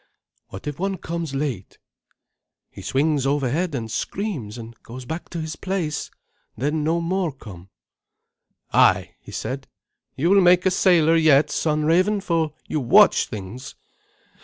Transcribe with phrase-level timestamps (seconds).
[0.47, 1.77] "What if one comes late?"
[2.71, 6.09] "He swings overhead and screams, and goes back to his place;
[6.57, 7.69] then no more come."
[8.73, 9.67] "Ay," he said;
[10.15, 13.75] "you will make a sailor yet, son Raven, for you watch things.